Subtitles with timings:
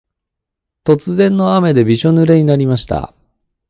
[0.83, 3.13] 突然の雨でびしょぬれになりました。